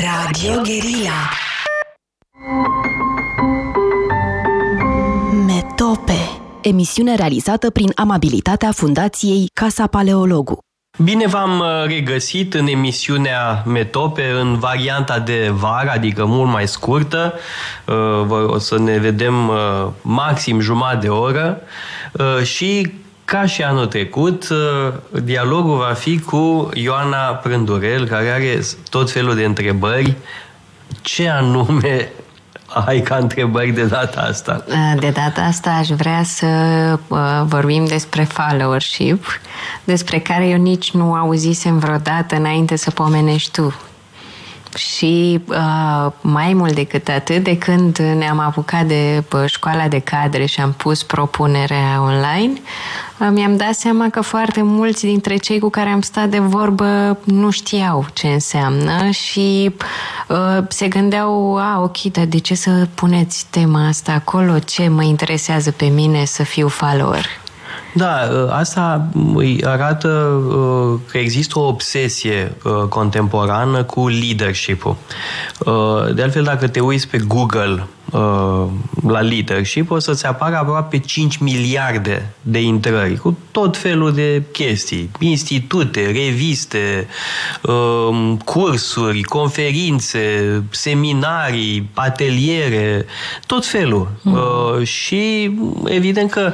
Radio 0.00 0.62
Guerilla 0.62 1.30
Metope 5.46 6.18
Emisiune 6.62 7.14
realizată 7.14 7.70
prin 7.70 7.92
amabilitatea 7.94 8.72
Fundației 8.72 9.50
Casa 9.54 9.86
Paleologu. 9.86 10.58
Bine 10.98 11.26
v-am 11.26 11.58
uh, 11.58 11.66
regăsit 11.86 12.54
în 12.54 12.66
emisiunea 12.66 13.62
Metope 13.66 14.30
în 14.30 14.58
varianta 14.58 15.18
de 15.18 15.48
vară, 15.52 15.90
adică 15.90 16.24
mult 16.24 16.50
mai 16.50 16.68
scurtă. 16.68 17.34
Uh, 17.86 18.46
o 18.46 18.58
să 18.58 18.78
ne 18.78 18.98
vedem 18.98 19.48
uh, 19.48 19.86
maxim 20.02 20.60
jumătate 20.60 20.98
de 20.98 21.08
oră 21.08 21.62
și 22.42 22.92
ca 23.30 23.46
și 23.46 23.62
anul 23.62 23.86
trecut, 23.86 24.48
dialogul 25.22 25.76
va 25.76 25.92
fi 25.92 26.20
cu 26.20 26.68
Ioana 26.74 27.18
Prândurel, 27.18 28.06
care 28.06 28.30
are 28.30 28.60
tot 28.88 29.10
felul 29.10 29.34
de 29.34 29.44
întrebări. 29.44 30.16
Ce 31.00 31.28
anume 31.28 32.08
ai 32.86 33.00
ca 33.00 33.16
întrebări 33.16 33.70
de 33.70 33.84
data 33.84 34.20
asta? 34.20 34.64
De 34.98 35.10
data 35.10 35.40
asta 35.40 35.70
aș 35.70 35.88
vrea 35.88 36.22
să 36.22 36.46
uh, 37.08 37.42
vorbim 37.44 37.84
despre 37.84 38.24
followership, 38.24 39.24
despre 39.84 40.18
care 40.18 40.46
eu 40.46 40.58
nici 40.58 40.90
nu 40.90 41.14
auzisem 41.14 41.78
vreodată 41.78 42.36
înainte 42.36 42.76
să 42.76 42.90
pomenești 42.90 43.50
tu. 43.50 43.74
Și 44.76 45.40
uh, 45.48 46.12
mai 46.20 46.52
mult 46.52 46.74
decât 46.74 47.08
atât, 47.08 47.44
de 47.44 47.58
când 47.58 47.98
ne-am 47.98 48.38
apucat 48.38 48.86
de 48.86 49.22
uh, 49.32 49.42
școala 49.46 49.88
de 49.88 49.98
cadre 49.98 50.44
și 50.44 50.60
am 50.60 50.72
pus 50.72 51.02
propunerea 51.02 52.02
online, 52.02 52.52
uh, 53.18 53.28
mi-am 53.30 53.56
dat 53.56 53.74
seama 53.74 54.08
că 54.08 54.20
foarte 54.20 54.62
mulți 54.62 55.06
dintre 55.06 55.36
cei 55.36 55.58
cu 55.58 55.70
care 55.70 55.88
am 55.88 56.00
stat 56.00 56.28
de 56.28 56.38
vorbă 56.38 57.18
nu 57.24 57.50
știau 57.50 58.06
ce 58.12 58.26
înseamnă 58.26 59.10
și 59.10 59.74
uh, 60.28 60.58
se 60.68 60.88
gândeau, 60.88 61.56
a, 61.56 61.80
ok, 61.82 62.02
dar 62.02 62.24
de 62.24 62.38
ce 62.38 62.54
să 62.54 62.86
puneți 62.94 63.46
tema 63.50 63.86
asta 63.86 64.12
acolo? 64.12 64.58
Ce 64.58 64.88
mă 64.88 65.02
interesează 65.02 65.70
pe 65.70 65.86
mine 65.86 66.24
să 66.24 66.42
fiu 66.42 66.68
follower? 66.68 67.39
Da, 67.94 68.28
ă, 68.32 68.52
asta 68.52 69.06
îi 69.34 69.64
arată 69.64 70.08
ă, 70.50 70.98
că 71.10 71.18
există 71.18 71.58
o 71.58 71.66
obsesie 71.66 72.56
ă, 72.64 72.70
contemporană 72.70 73.82
cu 73.82 74.08
leadership-ul. 74.08 74.96
De 76.14 76.22
altfel, 76.22 76.42
dacă 76.42 76.68
te 76.68 76.80
uiți 76.80 77.08
pe 77.08 77.18
Google 77.18 77.86
Uh, 77.99 77.99
la 79.08 79.20
leadership, 79.20 79.90
o 79.90 79.98
să-ți 79.98 80.26
apară 80.26 80.56
aproape 80.56 80.98
5 80.98 81.36
miliarde 81.36 82.32
de 82.42 82.62
intrări 82.62 83.16
cu 83.16 83.38
tot 83.50 83.76
felul 83.76 84.12
de 84.12 84.42
chestii, 84.52 85.10
institute, 85.18 86.04
reviste, 86.04 87.06
uh, 87.62 88.32
cursuri, 88.44 89.22
conferințe, 89.22 90.20
seminarii, 90.70 91.88
ateliere, 91.94 93.06
tot 93.46 93.66
felul. 93.66 94.10
Mm. 94.22 94.84
Și 94.84 95.50
evident 95.84 96.30
că 96.30 96.52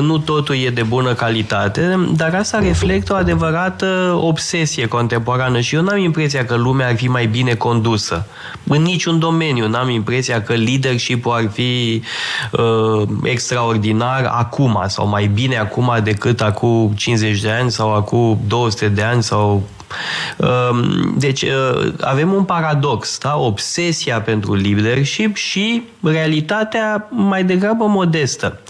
nu 0.00 0.18
totul 0.18 0.56
e 0.56 0.70
de 0.70 0.82
bună 0.82 1.14
calitate, 1.14 2.08
dar 2.16 2.34
asta 2.34 2.58
reflectă 2.58 3.12
o 3.12 3.16
adevărată 3.16 4.18
obsesie 4.20 4.86
contemporană 4.86 5.60
și 5.60 5.74
eu 5.74 5.82
n-am 5.82 5.98
impresia 5.98 6.44
că 6.44 6.54
lumea 6.54 6.88
ar 6.88 6.96
fi 6.96 7.08
mai 7.08 7.26
bine 7.26 7.54
condusă. 7.54 8.26
În 8.64 8.82
niciun 8.82 9.18
domeniu 9.18 9.68
n-am 9.68 9.88
impresia 9.88 10.42
că 10.42 10.54
leadership-ul 10.64 11.32
ar 11.32 11.50
fi 11.52 12.02
uh, 12.52 13.08
extraordinar 13.22 14.24
acum 14.24 14.82
sau 14.86 15.06
mai 15.06 15.26
bine 15.26 15.56
acum 15.56 15.92
decât 16.02 16.40
acum 16.40 16.92
50 16.96 17.40
de 17.40 17.50
ani 17.50 17.70
sau 17.70 17.94
acum 17.94 18.40
200 18.46 18.88
de 18.88 19.02
ani 19.02 19.22
sau 19.22 19.62
um, 20.36 21.14
deci 21.18 21.42
uh, 21.42 21.92
avem 22.00 22.32
un 22.32 22.44
paradox, 22.44 23.18
da? 23.18 23.38
obsesia 23.38 24.20
pentru 24.20 24.54
leadership 24.54 25.36
și 25.36 25.82
realitatea 26.02 27.08
mai 27.10 27.44
degrabă 27.44 27.86
modestă. 27.86 28.60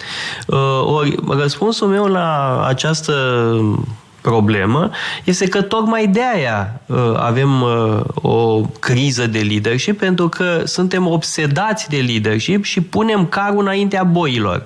Uh, 0.46 0.58
ori 0.84 1.14
răspunsul 1.28 1.89
meu 1.89 2.05
la 2.05 2.64
această 2.67 3.14
problemă 4.20 4.91
este 5.25 5.48
că 5.48 5.63
tocmai 5.63 6.07
de 6.07 6.20
aia 6.35 6.81
uh, 6.86 6.97
avem 7.17 7.63
uh, 7.63 8.01
o 8.14 8.61
criză 8.61 9.27
de 9.27 9.39
leadership, 9.39 9.98
pentru 9.98 10.29
că 10.29 10.63
suntem 10.64 11.07
obsedați 11.07 11.89
de 11.89 11.97
leadership 11.97 12.64
și 12.64 12.80
punem 12.80 13.27
carul 13.27 13.61
înaintea 13.61 14.03
boilor. 14.03 14.64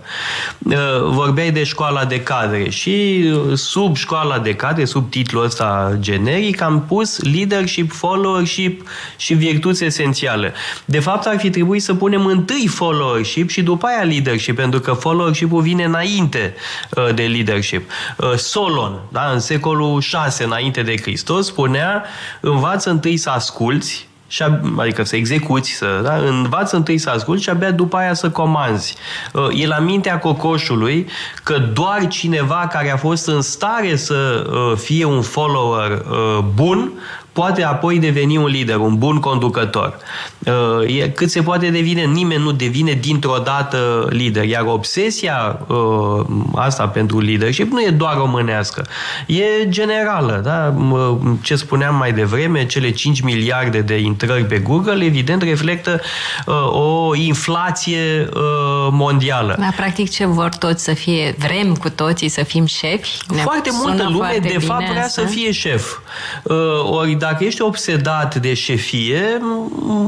Uh, 0.59 0.75
vorbeai 1.03 1.50
de 1.50 1.64
școala 1.64 2.04
de 2.04 2.20
cadre 2.20 2.70
și 2.70 3.25
sub 3.54 3.97
școala 3.97 4.38
de 4.38 4.54
cadre, 4.54 4.84
sub 4.84 5.10
titlul 5.10 5.44
ăsta 5.44 5.97
generic, 5.98 6.60
am 6.60 6.84
pus 6.88 7.22
leadership, 7.22 7.93
followership 7.93 8.88
și 9.16 9.34
virtuți 9.34 9.84
esențiale. 9.84 10.53
De 10.84 11.00
fapt, 11.00 11.26
ar 11.26 11.38
fi 11.38 11.50
trebuit 11.50 11.82
să 11.82 11.94
punem 11.94 12.26
întâi 12.26 12.66
followership 12.66 13.50
și 13.50 13.62
după 13.62 13.87
aia 13.87 14.03
leadership, 14.03 14.56
pentru 14.56 14.81
că 14.81 14.93
followership-ul 14.93 15.62
vine 15.62 15.84
înainte 15.84 16.54
de 17.14 17.22
leadership. 17.22 17.91
Solon, 18.37 18.98
da? 19.09 19.31
în 19.32 19.41
secolul 19.44 20.00
6 20.00 20.44
înainte 20.44 20.82
de 20.82 20.97
Hristos, 20.97 21.47
spunea 21.47 22.05
învață 22.41 22.91
întâi 22.91 23.16
să 23.16 23.31
asculți, 23.31 24.09
și, 24.27 24.43
adică 24.77 25.05
să 25.05 25.16
execuți, 25.16 25.71
să, 25.71 26.00
da? 26.03 26.15
învață 26.16 26.77
întâi 26.77 26.99
să 26.99 27.10
asculti 27.10 27.43
și 27.43 27.50
abia 27.50 27.71
după 27.71 27.97
aia 27.97 28.15
să 28.15 28.31
comanzi. 28.31 28.97
Uh, 29.32 29.62
e 29.62 29.66
la 29.66 29.78
mintea 29.78 30.19
cocoșului 30.19 31.06
că 31.43 31.59
doar 31.59 32.06
cineva 32.09 32.69
care 32.72 32.93
a 32.93 32.97
fost 32.97 33.27
în 33.27 33.41
stare 33.41 33.97
să 33.97 34.47
uh, 34.50 34.77
fie 34.77 35.05
un 35.05 35.22
follower 35.22 35.91
uh, 35.91 36.44
bun 36.55 36.93
poate 37.34 37.64
apoi 37.64 37.98
deveni 37.98 38.36
un 38.36 38.46
lider, 38.46 38.76
un 38.76 38.98
bun 38.98 39.20
conducător. 39.20 39.96
Uh, 40.46 40.96
e, 40.98 41.08
cât 41.08 41.30
se 41.30 41.42
poate 41.42 41.70
devine, 41.70 42.02
nimeni 42.02 42.42
nu 42.42 42.52
devine 42.52 42.92
dintr-o 42.92 43.38
dată 43.44 44.06
lider. 44.10 44.44
Iar 44.44 44.64
obsesia 44.66 45.60
uh, 45.66 46.26
asta 46.54 46.88
pentru 46.88 47.20
leadership 47.20 47.72
nu 47.72 47.80
e 47.80 47.90
doar 47.90 48.16
românească, 48.16 48.86
e 49.26 49.68
generală. 49.68 50.40
Da? 50.44 50.74
Ce 51.42 51.56
spuneam 51.56 51.96
mai 51.96 52.12
devreme, 52.12 52.66
cele 52.66 52.90
5 52.90 53.20
miliarde 53.20 53.80
de 53.80 53.98
intrări 53.98 54.44
pe 54.44 54.58
Google, 54.58 55.04
evident, 55.04 55.42
reflectă 55.42 56.00
uh, 56.46 56.54
o 56.70 57.14
inflație 57.14 58.28
mondială. 58.92 59.56
Da, 59.58 59.68
practic 59.76 60.10
ce 60.10 60.26
vor 60.26 60.48
toți 60.48 60.84
să 60.84 60.94
fie, 60.94 61.34
vrem 61.38 61.74
cu 61.74 61.90
toții 61.90 62.28
să 62.28 62.42
fim 62.42 62.66
șefi? 62.66 63.18
Foarte 63.42 63.70
multă 63.72 64.08
lume, 64.10 64.38
de 64.42 64.58
fapt, 64.58 64.88
vrea 64.88 65.04
asta? 65.04 65.22
să 65.22 65.28
fie 65.28 65.52
șef. 65.52 65.98
Ori 66.82 67.12
dacă 67.12 67.44
ești 67.44 67.62
obsedat 67.62 68.34
de 68.34 68.54
șefie, 68.54 69.40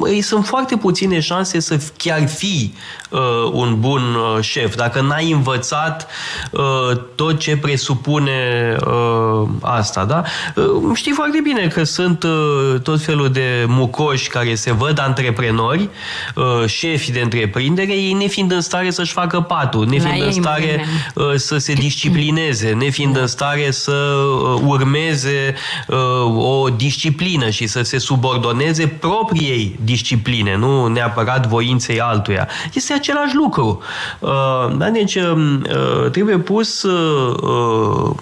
îi 0.00 0.20
sunt 0.20 0.46
foarte 0.46 0.76
puține 0.76 1.20
șanse 1.20 1.60
să 1.60 1.80
chiar 1.96 2.28
fii 2.28 2.74
uh, 3.10 3.20
un 3.52 3.76
bun 3.80 4.02
uh, 4.14 4.42
șef. 4.42 4.74
Dacă 4.74 5.00
n-ai 5.00 5.30
învățat 5.30 6.08
uh, 6.50 6.96
tot 7.14 7.38
ce 7.38 7.56
presupune 7.56 8.76
uh, 8.86 9.48
asta, 9.60 10.04
da? 10.04 10.22
Uh, 10.54 10.64
știi 10.94 11.12
foarte 11.12 11.40
bine 11.42 11.68
că 11.68 11.84
sunt 11.84 12.22
uh, 12.22 12.80
tot 12.80 13.02
felul 13.02 13.28
de 13.30 13.64
mucoși 13.68 14.28
care 14.28 14.54
se 14.54 14.72
văd 14.72 14.98
antreprenori, 14.98 15.88
uh, 16.34 16.66
șefi 16.66 17.12
de 17.12 17.20
întreprindere, 17.20 17.92
ei 17.92 18.12
nefiind 18.12 18.52
în 18.52 18.60
stare 18.66 18.90
să-și 18.90 19.12
facă 19.12 19.40
patul, 19.40 19.86
nefiind 19.86 20.22
în 20.22 20.32
stare 20.32 20.84
uh, 21.14 21.24
să 21.34 21.56
se 21.56 21.72
disciplineze, 21.72 22.70
nefiind 22.70 23.14
da. 23.14 23.20
în 23.20 23.26
stare 23.26 23.70
să 23.70 23.92
uh, 23.92 24.60
urmeze 24.66 25.54
uh, 25.88 25.96
o 26.36 26.68
disciplină 26.68 27.50
și 27.50 27.66
să 27.66 27.82
se 27.82 27.98
subordoneze 27.98 28.86
propriei 28.86 29.78
discipline, 29.84 30.56
nu 30.56 30.86
neapărat 30.86 31.46
voinței 31.46 32.00
altuia. 32.00 32.48
Este 32.74 32.92
același 32.92 33.34
lucru. 33.34 33.82
Uh, 34.18 34.76
da? 34.76 34.88
Deci 34.88 35.14
um, 35.14 35.54
uh, 35.54 36.10
trebuie 36.10 36.38
pus 36.38 36.82
uh, 36.82 38.14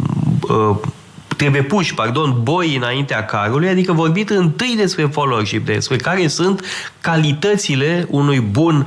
trebuie 1.37 1.63
puși, 1.63 1.95
pardon, 1.95 2.41
boi 2.43 2.77
înaintea 2.77 3.25
carului, 3.25 3.69
adică 3.69 3.93
vorbit 3.93 4.31
întâi 4.31 4.75
despre 4.77 5.05
followership, 5.05 5.67
despre 5.67 5.97
care 5.97 6.27
sunt 6.27 6.65
calitățile 7.01 8.07
unui 8.11 8.41
bun 8.41 8.87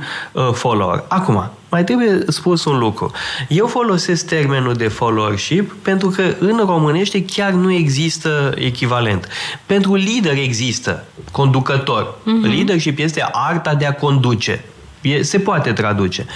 follower. 0.52 1.04
Acum, 1.08 1.50
mai 1.70 1.84
trebuie 1.84 2.24
spus 2.26 2.64
un 2.64 2.78
lucru. 2.78 3.12
Eu 3.48 3.66
folosesc 3.66 4.26
termenul 4.26 4.74
de 4.74 4.88
followership 4.88 5.72
pentru 5.82 6.08
că 6.08 6.22
în 6.38 6.62
românește 6.66 7.24
chiar 7.24 7.50
nu 7.50 7.72
există 7.72 8.54
echivalent. 8.56 9.28
Pentru 9.66 9.94
lider 9.94 10.36
există 10.36 11.04
conducător. 11.32 12.14
Uh-huh. 12.14 12.50
Leadership 12.54 12.98
este 12.98 13.28
arta 13.32 13.74
de 13.74 13.86
a 13.86 13.94
conduce. 13.94 14.64
E, 15.00 15.22
se 15.22 15.38
poate 15.38 15.72
traduce. 15.72 16.26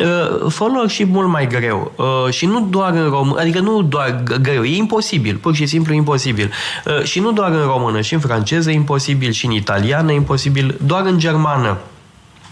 Uh, 0.00 0.50
followership 0.50 1.08
mult 1.08 1.28
mai 1.28 1.46
greu. 1.46 1.92
Uh, 1.96 2.32
și 2.32 2.46
nu 2.46 2.66
doar 2.70 2.92
în 2.92 3.08
română, 3.08 3.40
adică 3.40 3.60
nu 3.60 3.82
doar 3.82 4.22
greu, 4.42 4.62
e 4.62 4.76
imposibil, 4.76 5.36
pur 5.36 5.54
și 5.54 5.66
simplu 5.66 5.94
imposibil. 5.94 6.52
Uh, 6.84 7.02
și 7.02 7.20
nu 7.20 7.32
doar 7.32 7.50
în 7.50 7.62
română, 7.62 8.00
și 8.00 8.14
în 8.14 8.20
franceză 8.20 8.70
e 8.70 8.74
imposibil, 8.74 9.30
și 9.30 9.46
în 9.46 9.52
italiană 9.52 10.12
e 10.12 10.14
imposibil, 10.14 10.78
doar 10.86 11.06
în 11.06 11.18
germană 11.18 11.78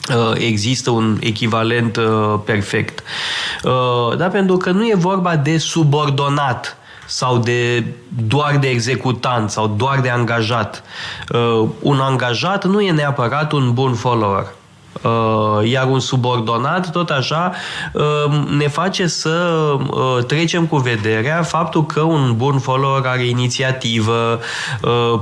uh, 0.08 0.32
există 0.34 0.90
un 0.90 1.16
echivalent 1.20 1.96
uh, 1.96 2.34
perfect. 2.44 3.02
Uh, 3.64 4.16
da, 4.16 4.26
pentru 4.26 4.56
că 4.56 4.70
nu 4.70 4.84
e 4.84 4.94
vorba 4.94 5.36
de 5.36 5.58
subordonat 5.58 6.76
sau 7.06 7.38
de 7.38 7.84
doar 8.26 8.56
de 8.56 8.68
executant 8.68 9.50
sau 9.50 9.66
doar 9.66 10.00
de 10.00 10.10
angajat. 10.10 10.82
Uh, 11.34 11.68
un 11.80 11.98
angajat 12.00 12.64
nu 12.64 12.80
e 12.80 12.90
neapărat 12.90 13.52
un 13.52 13.72
bun 13.72 13.94
follower. 13.94 14.46
Uh, 15.02 15.70
iar 15.70 15.86
un 15.88 16.00
subordonat, 16.00 16.90
tot 16.90 17.10
așa, 17.10 17.52
uh, 17.92 18.02
ne 18.56 18.68
face 18.68 19.06
să 19.06 19.28
uh, 19.90 20.24
trecem 20.26 20.66
cu 20.66 20.76
vederea 20.76 21.42
faptul 21.42 21.86
că 21.86 22.00
un 22.00 22.34
bun 22.36 22.58
follower 22.58 23.02
are 23.06 23.26
inițiativă, 23.26 24.40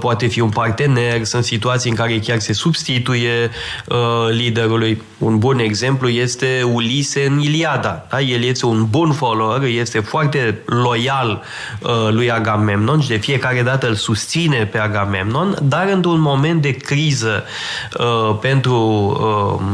poate 0.00 0.26
fi 0.26 0.40
un 0.40 0.49
partener, 0.49 1.25
sunt 1.25 1.44
situații 1.44 1.90
în 1.90 1.96
care 1.96 2.19
chiar 2.19 2.38
se 2.38 2.52
substituie 2.52 3.50
liderului. 4.31 5.02
Un 5.19 5.38
bun 5.38 5.58
exemplu 5.58 6.08
este 6.08 6.62
Ulise 6.73 7.26
în 7.26 7.38
Iliada. 7.38 8.06
Da? 8.11 8.20
El 8.20 8.43
este 8.43 8.67
un 8.67 8.87
bun 8.90 9.12
follower, 9.12 9.62
este 9.62 10.00
foarte 10.00 10.62
loial 10.67 11.43
lui 12.11 12.31
Agamemnon 12.31 13.00
și 13.00 13.08
de 13.08 13.17
fiecare 13.17 13.62
dată 13.62 13.88
îl 13.88 13.94
susține 13.94 14.64
pe 14.64 14.78
Agamemnon, 14.78 15.58
dar 15.62 15.88
într-un 15.93 16.20
moment 16.20 16.62
de 16.62 16.70
criză 16.70 17.44
pentru 18.40 18.75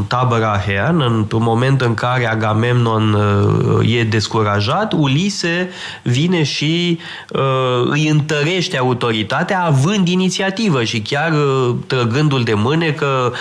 tabăra 0.09 0.53
Ahean, 0.53 1.01
într-un 1.01 1.43
moment 1.43 1.81
în 1.81 1.95
care 1.95 2.31
Agamemnon 2.31 3.13
uh, 3.13 3.97
e 3.97 4.05
descurajat, 4.05 4.93
Ulise 4.93 5.71
vine 6.03 6.43
și 6.43 6.99
uh, 7.29 7.41
îi 7.85 8.09
întărește 8.09 8.79
autoritatea 8.79 9.65
având 9.65 10.09
inițiativă 10.09 10.85
și 10.85 11.01
chiar 11.01 11.33
uh, 11.33 11.75
trăgându-l 11.87 12.43
de 12.43 12.55
mânecă 12.55 13.33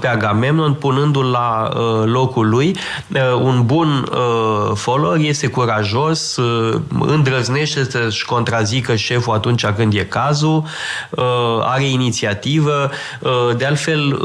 pe 0.00 0.06
Agamemnon, 0.06 0.72
punându-l 0.72 1.30
la 1.30 1.70
locul 2.04 2.48
lui. 2.48 2.76
Un 3.40 3.62
bun 3.64 4.08
follower 4.74 5.20
este 5.20 5.46
curajos, 5.46 6.38
îndrăznește 7.00 7.84
să-și 7.84 8.24
contrazică 8.24 8.94
șeful 8.94 9.34
atunci 9.34 9.66
când 9.66 9.94
e 9.94 10.04
cazul, 10.04 10.64
are 11.60 11.88
inițiativă. 11.88 12.90
De 13.56 13.64
altfel, 13.64 14.18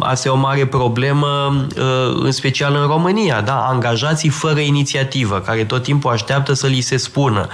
asta 0.00 0.28
e 0.28 0.30
o 0.30 0.36
mare 0.36 0.66
problemă 0.66 1.21
Uh, 1.22 2.22
în 2.22 2.30
special 2.30 2.74
în 2.80 2.86
România, 2.86 3.40
da? 3.40 3.66
angajații 3.70 4.28
fără 4.28 4.60
inițiativă, 4.60 5.42
care 5.46 5.64
tot 5.64 5.82
timpul 5.82 6.12
așteaptă 6.12 6.52
să 6.52 6.66
li 6.66 6.80
se 6.80 6.96
spună. 6.96 7.46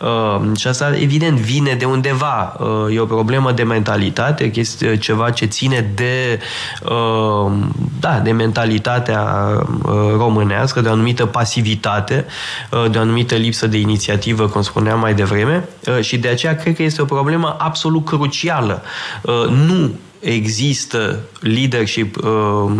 Uh, 0.00 0.56
și 0.56 0.66
asta, 0.66 0.96
evident, 0.96 1.38
vine 1.38 1.74
de 1.74 1.84
undeva. 1.84 2.56
Uh, 2.58 2.94
e 2.94 3.00
o 3.00 3.04
problemă 3.04 3.52
de 3.52 3.62
mentalitate, 3.62 4.50
este 4.54 4.96
ceva 4.96 5.30
ce 5.30 5.44
ține 5.44 5.90
de, 5.94 6.40
da, 8.00 8.18
de 8.18 8.30
mentalitatea 8.30 9.24
românească, 10.16 10.80
de 10.80 10.88
o 10.88 10.92
anumită 10.92 11.26
pasivitate, 11.26 12.26
de 12.90 12.98
o 12.98 13.00
anumită 13.00 13.34
lipsă 13.34 13.66
de 13.66 13.78
inițiativă, 13.78 14.46
cum 14.46 14.62
spuneam 14.62 15.00
mai 15.00 15.14
devreme, 15.14 15.68
și 16.00 16.18
de 16.18 16.28
aceea 16.28 16.56
cred 16.56 16.74
că 16.74 16.82
este 16.82 17.02
o 17.02 17.04
problemă 17.04 17.56
absolut 17.58 18.04
crucială. 18.04 18.82
Nu 19.66 19.90
există 20.20 21.18
leadership 21.40 22.16
uh, 22.16 22.72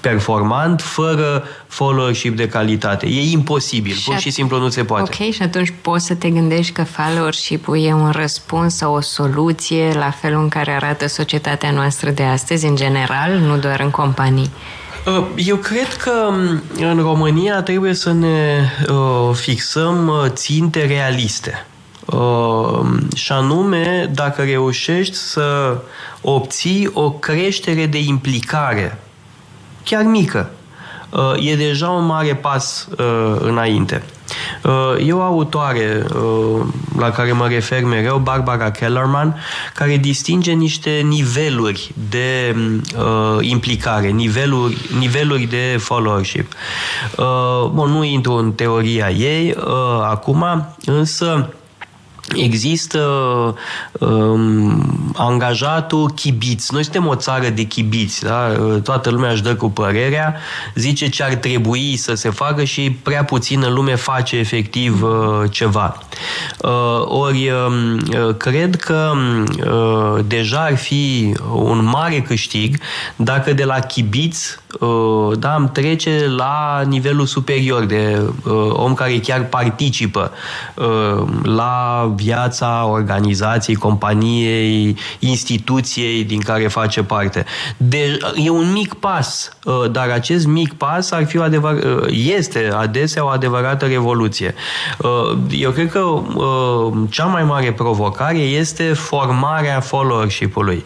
performant 0.00 0.80
fără 0.80 1.44
followership 1.66 2.36
de 2.36 2.48
calitate. 2.48 3.06
E 3.06 3.30
imposibil, 3.30 3.94
și 3.94 4.04
pur 4.04 4.18
și 4.18 4.30
simplu 4.30 4.58
nu 4.58 4.68
se 4.68 4.84
poate. 4.84 5.10
Ok, 5.14 5.32
și 5.32 5.42
atunci 5.42 5.74
poți 5.80 6.06
să 6.06 6.14
te 6.14 6.30
gândești 6.30 6.72
că 6.72 6.84
followership-ul 6.84 7.84
e 7.84 7.92
un 7.92 8.10
răspuns 8.10 8.76
sau 8.76 8.94
o 8.94 9.00
soluție 9.00 9.92
la 9.92 10.10
felul 10.10 10.42
în 10.42 10.48
care 10.48 10.70
arată 10.70 11.06
societatea 11.06 11.70
noastră 11.70 12.10
de 12.10 12.22
astăzi, 12.22 12.66
în 12.66 12.76
general, 12.76 13.32
nu 13.32 13.56
doar 13.56 13.80
în 13.80 13.90
companii. 13.90 14.50
Uh, 15.06 15.24
eu 15.36 15.56
cred 15.56 15.94
că 15.94 16.12
um, 16.28 16.62
în 16.88 16.98
România 16.98 17.62
trebuie 17.62 17.94
să 17.94 18.12
ne 18.12 18.60
uh, 18.88 19.34
fixăm 19.34 20.08
uh, 20.08 20.30
ținte 20.30 20.84
realiste. 20.84 21.66
Uh, 22.06 22.80
și 23.14 23.32
anume, 23.32 24.10
dacă 24.14 24.42
reușești 24.42 25.14
să 25.14 25.76
obții 26.20 26.90
o 26.92 27.10
creștere 27.10 27.86
de 27.86 27.98
implicare, 27.98 28.98
chiar 29.84 30.02
mică, 30.02 30.50
uh, 31.10 31.50
e 31.50 31.56
deja 31.56 31.88
un 31.88 32.06
mare 32.06 32.34
pas 32.34 32.88
uh, 32.98 33.36
înainte. 33.38 34.02
Uh, 34.62 35.06
e 35.06 35.12
o 35.12 35.22
autoare 35.22 36.06
la 36.98 37.10
care 37.10 37.32
mă 37.32 37.48
refer 37.48 37.84
mereu, 37.84 38.18
Barbara 38.18 38.70
Kellerman, 38.70 39.36
care 39.74 39.96
distinge 39.96 40.52
niște 40.52 40.90
niveluri 40.90 41.94
de 42.10 42.56
implicare, 43.40 44.08
niveluri, 44.08 44.76
niveluri 44.98 45.42
de 45.42 45.76
followership. 45.78 46.52
Bun, 47.72 47.90
nu 47.90 48.04
intru 48.04 48.32
în 48.32 48.52
teoria 48.52 49.10
ei 49.10 49.56
acum, 50.02 50.66
însă 50.84 51.54
Există 52.32 52.98
um, 54.00 55.12
angajatul 55.16 56.10
chibiț. 56.10 56.68
Noi 56.68 56.82
suntem 56.82 57.06
o 57.06 57.14
țară 57.14 57.48
de 57.48 57.62
chibiți, 57.62 58.24
da? 58.24 58.48
toată 58.82 59.10
lumea 59.10 59.30
își 59.30 59.42
dă 59.42 59.54
cu 59.54 59.70
părerea, 59.70 60.36
zice 60.74 61.08
ce 61.08 61.22
ar 61.22 61.34
trebui 61.34 61.96
să 61.96 62.14
se 62.14 62.30
facă 62.30 62.64
și 62.64 62.90
prea 63.02 63.24
puțină 63.24 63.68
lume 63.68 63.94
face 63.94 64.36
efectiv 64.36 65.02
uh, 65.02 65.50
ceva. 65.50 66.02
Uh, 66.58 66.70
ori 67.06 67.50
uh, 67.50 68.34
cred 68.36 68.76
că 68.76 69.12
uh, 69.66 70.24
deja 70.26 70.60
ar 70.60 70.76
fi 70.76 71.34
un 71.52 71.84
mare 71.84 72.20
câștig 72.20 72.78
dacă 73.16 73.52
de 73.52 73.64
la 73.64 73.78
chibiț 73.80 74.58
uh, 74.80 75.38
da, 75.38 75.54
am 75.54 75.70
trece 75.72 76.26
la 76.36 76.82
nivelul 76.86 77.26
superior 77.26 77.84
de 77.84 78.22
uh, 78.44 78.52
om 78.72 78.94
care 78.94 79.18
chiar 79.18 79.44
participă 79.44 80.32
uh, 80.74 81.22
la 81.42 82.13
viața 82.16 82.86
organizației, 82.90 83.76
companiei, 83.76 84.96
instituției 85.18 86.24
din 86.24 86.40
care 86.40 86.68
face 86.68 87.02
parte. 87.02 87.44
De, 87.76 88.18
e 88.44 88.50
un 88.50 88.72
mic 88.72 88.94
pas, 88.94 89.56
uh, 89.64 89.90
dar 89.90 90.08
acest 90.10 90.46
mic 90.46 90.72
pas 90.72 91.10
ar 91.10 91.26
fi 91.26 91.38
o 91.38 91.42
adevăr, 91.42 91.72
uh, 91.72 92.06
este 92.08 92.70
adesea 92.76 93.24
o 93.24 93.28
adevărată 93.28 93.86
revoluție. 93.86 94.54
Uh, 94.98 95.38
eu 95.50 95.70
cred 95.70 95.90
că 95.90 96.22
cea 97.10 97.24
mai 97.24 97.44
mare 97.44 97.72
provocare 97.72 98.38
este 98.38 98.82
formarea 98.82 99.80
followership-ului. 99.80 100.84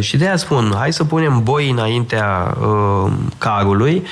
Și 0.00 0.16
de 0.16 0.26
aia 0.26 0.36
spun, 0.36 0.74
hai 0.76 0.92
să 0.92 1.04
punem 1.04 1.40
boi 1.42 1.70
înaintea 1.70 2.56
carului, 3.38 4.02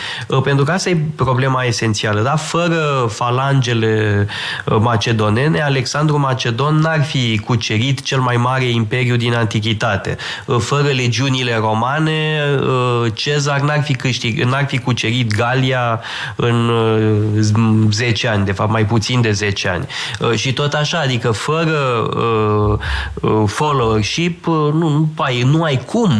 pentru 0.43 0.65
că 0.65 0.73
asta 0.73 0.91
e 0.91 0.99
problema 1.17 1.63
esențială. 1.63 2.21
Da? 2.21 2.37
Fără 2.37 3.07
falangele 3.09 4.27
macedonene, 4.81 5.63
Alexandru 5.63 6.16
Macedon 6.17 6.75
n-ar 6.77 7.05
fi 7.05 7.39
cucerit 7.39 8.03
cel 8.03 8.21
mai 8.21 8.37
mare 8.37 8.65
imperiu 8.65 9.17
din 9.17 9.35
antichitate. 9.35 10.17
Fără 10.59 10.89
legiunile 10.89 11.57
romane, 11.61 12.41
Cezar 13.15 13.61
n-ar 13.61 13.83
fi, 13.83 13.95
câștig, 13.95 14.43
n-ar 14.43 14.67
fi 14.67 14.79
cucerit 14.79 15.37
Galia 15.37 16.01
în 16.37 16.71
10 17.91 18.29
ani, 18.29 18.45
de 18.45 18.53
fapt 18.53 18.71
mai 18.71 18.87
puțin 18.87 19.21
de 19.21 19.31
10 19.31 19.69
ani. 19.69 19.87
Și 20.37 20.53
tot 20.53 20.73
așa, 20.73 20.99
adică 20.99 21.31
fără 21.31 22.09
followership, 23.47 24.47
nu, 24.47 24.89
nu, 24.89 25.09
ai, 25.17 25.43
nu 25.43 25.63
ai 25.63 25.85
cum 25.87 26.11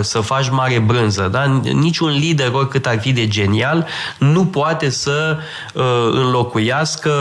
să 0.00 0.20
faci 0.20 0.50
mare 0.50 0.78
brânză. 0.78 1.28
Da? 1.32 1.60
Niciun 1.72 2.10
lider, 2.10 2.50
oricât 2.52 2.86
ar 2.86 3.00
fi 3.00 3.12
de 3.12 3.28
genial, 3.28 3.86
nu 4.18 4.44
poate 4.44 4.90
să 4.90 5.38
înlocuiască 6.12 7.12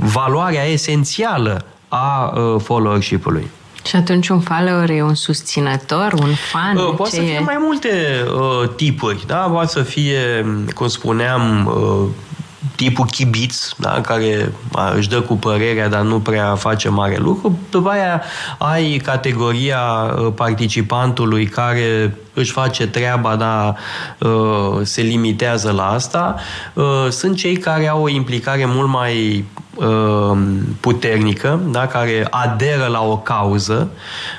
valoarea 0.00 0.64
esențială 0.78 1.16
esențială 1.18 1.64
a 1.88 2.32
uh, 2.34 2.60
followership-ului. 2.62 3.50
Și 3.84 3.96
atunci 3.96 4.28
un 4.28 4.40
follower 4.40 4.90
e 4.90 5.02
un 5.02 5.14
susținător, 5.14 6.12
un 6.12 6.34
fan? 6.50 6.76
Uh, 6.76 6.94
poate 6.96 7.14
să 7.14 7.20
fie 7.20 7.32
e? 7.32 7.38
mai 7.38 7.56
multe 7.60 7.88
uh, 8.34 8.68
tipuri, 8.76 9.24
da? 9.26 9.36
Poate 9.36 9.68
să 9.68 9.82
fie, 9.82 10.46
cum 10.74 10.88
spuneam, 10.88 11.66
uh, 11.66 12.08
tipul 12.76 13.06
chibiț, 13.06 13.68
da? 13.76 14.00
care 14.00 14.52
își 14.96 15.08
dă 15.08 15.20
cu 15.20 15.36
părerea, 15.36 15.88
dar 15.88 16.00
nu 16.00 16.20
prea 16.20 16.54
face 16.54 16.88
mare 16.88 17.16
lucru. 17.16 17.58
După 17.70 17.88
aia 17.88 18.22
ai 18.58 19.00
categoria 19.04 19.80
uh, 19.80 20.32
participantului 20.34 21.46
care 21.46 22.16
își 22.34 22.52
face 22.52 22.86
treaba, 22.86 23.36
dar 23.36 23.76
uh, 24.18 24.80
se 24.82 25.02
limitează 25.02 25.70
la 25.70 25.90
asta. 25.90 26.34
Uh, 26.72 27.06
sunt 27.10 27.36
cei 27.36 27.56
care 27.56 27.88
au 27.88 28.02
o 28.02 28.08
implicare 28.08 28.64
mult 28.66 28.88
mai 28.88 29.44
Um, 29.44 29.67
puternică, 30.80 31.60
da, 31.70 31.86
care 31.86 32.26
aderă 32.30 32.86
la 32.90 33.02
o 33.02 33.16
cauză. 33.16 33.88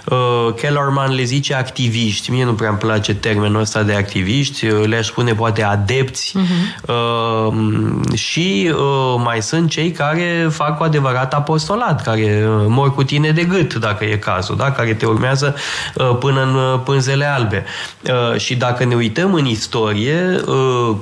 Uh, 0.05 0.53
Kellerman 0.55 1.15
le 1.15 1.23
zice 1.23 1.53
activiști. 1.53 2.31
Mie 2.31 2.45
nu 2.45 2.53
prea 2.53 2.69
îmi 2.69 2.77
place 2.77 3.13
termenul 3.13 3.61
ăsta 3.61 3.83
de 3.83 3.93
activiști. 3.93 4.65
Uh, 4.65 4.85
le-aș 4.85 5.05
spune 5.05 5.33
poate 5.33 5.63
adepți. 5.63 6.35
Uh-huh. 6.37 6.89
Uh, 6.89 7.53
și 8.13 8.71
uh, 8.73 9.21
mai 9.23 9.41
sunt 9.41 9.69
cei 9.69 9.91
care 9.91 10.47
fac 10.51 10.77
cu 10.77 10.83
adevărat 10.83 11.33
apostolat, 11.33 12.03
care 12.03 12.47
uh, 12.47 12.65
mor 12.67 12.93
cu 12.93 13.03
tine 13.03 13.31
de 13.31 13.43
gât, 13.43 13.73
dacă 13.73 14.05
e 14.05 14.17
cazul, 14.17 14.55
da, 14.55 14.71
care 14.71 14.93
te 14.93 15.05
urmează 15.05 15.55
uh, 15.95 16.15
până 16.19 16.41
în 16.41 16.55
uh, 16.55 16.79
pânzele 16.83 17.25
albe. 17.25 17.65
Uh, 18.03 18.39
și 18.39 18.55
dacă 18.55 18.85
ne 18.85 18.95
uităm 18.95 19.33
în 19.33 19.45
istorie, 19.45 20.39
uh, 20.45 20.95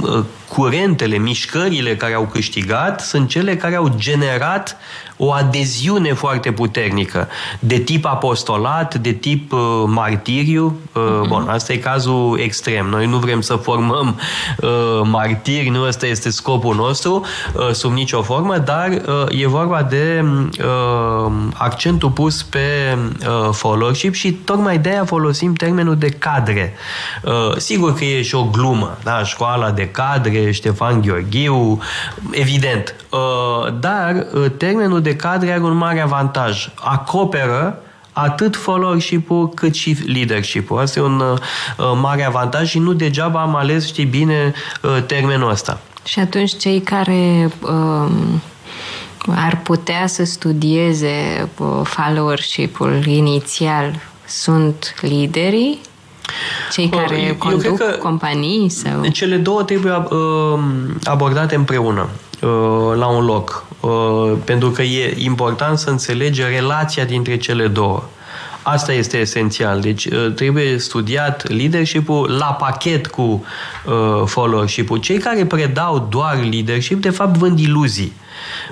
uh, 0.00 0.24
curentele, 0.48 1.16
mișcările 1.16 1.96
care 1.96 2.14
au 2.14 2.28
câștigat 2.32 3.00
sunt 3.00 3.28
cele 3.28 3.56
care 3.56 3.74
au 3.74 3.92
generat 3.96 4.76
o 5.18 5.32
adeziune 5.32 6.12
foarte 6.12 6.52
puternică, 6.52 7.28
de 7.58 7.78
tip 7.78 8.04
apostolat, 8.04 8.94
de 8.94 9.12
tip 9.12 9.52
uh, 9.52 9.60
martiriu. 9.86 10.76
Uh, 10.92 11.02
uh-huh. 11.02 11.28
Bun, 11.28 11.48
asta 11.48 11.72
e 11.72 11.76
cazul 11.76 12.38
extrem. 12.42 12.86
Noi 12.86 13.06
nu 13.06 13.16
vrem 13.16 13.40
să 13.40 13.54
formăm 13.54 14.20
uh, 14.58 15.00
martiri, 15.04 15.68
nu 15.68 15.86
ăsta 15.86 16.06
este 16.06 16.30
scopul 16.30 16.74
nostru, 16.74 17.24
uh, 17.54 17.72
sub 17.72 17.92
nicio 17.92 18.22
formă, 18.22 18.58
dar 18.58 18.88
uh, 18.88 19.40
e 19.40 19.46
vorba 19.46 19.82
de 19.82 20.24
uh, 20.58 21.32
accentul 21.54 22.10
pus 22.10 22.42
pe 22.42 22.98
uh, 23.20 23.48
followership 23.52 24.14
și 24.14 24.32
tocmai 24.32 24.78
de 24.78 24.88
aia 24.88 25.04
folosim 25.04 25.54
termenul 25.54 25.96
de 25.96 26.08
cadre. 26.08 26.74
Uh, 27.22 27.56
sigur 27.56 27.94
că 27.94 28.04
e 28.04 28.22
și 28.22 28.34
o 28.34 28.44
glumă, 28.44 28.98
da? 29.02 29.22
școala 29.24 29.70
de 29.70 29.88
cadre, 29.88 30.37
Ștefan 30.50 31.00
Gheorghiu, 31.00 31.80
evident. 32.30 32.94
Uh, 33.10 33.18
dar 33.80 34.26
uh, 34.34 34.44
termenul 34.56 35.02
de 35.02 35.16
cadre 35.16 35.50
are 35.50 35.62
un 35.62 35.76
mare 35.76 36.00
avantaj. 36.00 36.70
Acoperă 36.74 37.82
atât 38.12 38.56
followership-ul 38.56 39.48
cât 39.48 39.74
și 39.74 39.96
leadership-ul. 40.06 40.78
Asta 40.78 40.98
e 41.00 41.02
un 41.02 41.20
uh, 41.20 41.38
mare 42.00 42.24
avantaj 42.24 42.68
și 42.68 42.78
nu 42.78 42.92
degeaba 42.92 43.40
am 43.40 43.56
ales, 43.56 43.86
știi 43.86 44.04
bine, 44.04 44.52
uh, 44.82 45.02
termenul 45.06 45.50
ăsta. 45.50 45.80
Și 46.04 46.18
atunci 46.18 46.56
cei 46.56 46.80
care 46.80 47.50
uh, 47.60 48.10
ar 49.26 49.60
putea 49.62 50.06
să 50.06 50.24
studieze 50.24 51.48
uh, 51.58 51.80
followership-ul 51.82 53.06
inițial 53.06 54.00
sunt 54.26 54.94
liderii 55.00 55.78
cei 56.72 56.88
care 56.88 57.22
eu, 57.22 57.34
conduc 57.34 57.64
eu 57.64 57.74
cred 57.74 57.90
că 57.90 57.96
companii 57.96 58.68
sau... 58.68 59.08
Cele 59.08 59.36
două 59.36 59.62
trebuie 59.62 59.92
uh, 59.92 60.58
abordate 61.04 61.54
împreună 61.54 62.08
uh, 62.40 62.96
la 62.96 63.06
un 63.06 63.24
loc. 63.24 63.64
Uh, 63.80 64.32
pentru 64.44 64.70
că 64.70 64.82
e 64.82 65.14
important 65.18 65.78
să 65.78 65.90
înțelegi 65.90 66.42
relația 66.42 67.04
dintre 67.04 67.36
cele 67.36 67.66
două. 67.66 68.02
Asta 68.62 68.92
este 68.92 69.16
esențial. 69.16 69.80
Deci 69.80 70.04
uh, 70.04 70.32
trebuie 70.34 70.78
studiat 70.78 71.48
leadership-ul 71.48 72.36
la 72.38 72.46
pachet 72.46 73.06
cu 73.06 73.22
uh, 73.86 74.22
followership-ul. 74.24 74.98
Cei 74.98 75.18
care 75.18 75.44
predau 75.44 76.06
doar 76.10 76.38
leadership, 76.50 77.02
de 77.02 77.10
fapt, 77.10 77.36
vând 77.36 77.58
iluzii. 77.58 78.12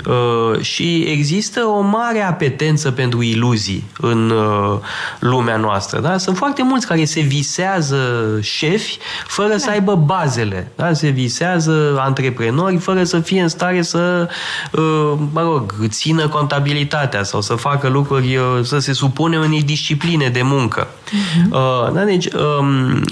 Uh, 0.06 0.60
și 0.60 1.00
există 1.00 1.60
o 1.60 1.80
mare 1.80 2.22
apetență 2.22 2.90
pentru 2.90 3.22
iluzii 3.22 3.84
în 4.00 4.30
uh, 4.30 4.78
lumea 5.18 5.56
noastră. 5.56 6.00
Da? 6.00 6.18
Sunt 6.18 6.36
foarte 6.36 6.62
mulți 6.62 6.86
care 6.86 7.04
se 7.04 7.20
visează 7.20 7.98
șefi 8.40 8.98
fără 9.26 9.48
da. 9.48 9.58
să 9.58 9.70
aibă 9.70 9.94
bazele. 9.94 10.72
Da? 10.76 10.92
Se 10.92 11.08
visează 11.08 11.96
antreprenori 11.98 12.76
fără 12.76 13.04
să 13.04 13.20
fie 13.20 13.42
în 13.42 13.48
stare 13.48 13.82
să, 13.82 14.28
uh, 14.72 15.12
mă 15.32 15.40
rog, 15.40 15.74
țină 15.88 16.28
contabilitatea 16.28 17.22
sau 17.22 17.40
să 17.40 17.54
facă 17.54 17.88
lucruri, 17.88 18.38
să 18.62 18.78
se 18.78 18.92
supune 18.92 19.38
unei 19.38 19.62
discipline 19.62 20.28
de 20.28 20.42
muncă. 20.42 20.88
Uh-huh. 21.06 21.48
Da? 21.92 22.04
Deci, 22.04 22.28
um, 22.58 23.02